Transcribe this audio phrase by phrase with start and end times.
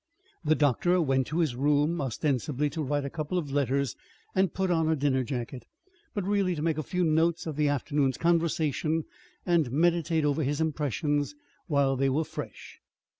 [0.43, 3.95] The doctor went to his room, ostensibly to write a couple of letters
[4.33, 5.67] and put on a dinner jacket,
[6.15, 9.03] but really to make a few notes of the afternoon's conversation
[9.45, 11.35] and meditate over his impressions
[11.67, 12.81] while they were fresh.